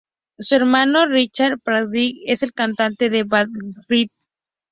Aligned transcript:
Su 0.39 0.55
hermano 0.55 1.05
Richard 1.05 1.59
Patrick 1.63 2.21
es 2.25 2.41
el 2.41 2.53
cantante 2.53 3.11
de 3.11 3.19
la 3.19 3.25
banda 3.29 3.81
Filter. 3.87 4.17